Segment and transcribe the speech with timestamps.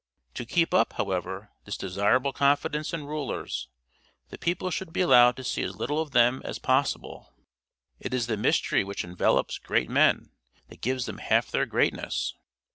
[0.33, 3.67] To keep up, however, this desirable confidence in rulers,
[4.29, 7.31] the people should be allowed to see as little of them as possible.
[7.99, 10.31] It is the mystery which envelopes great men
[10.69, 12.33] that gives them half their greatness.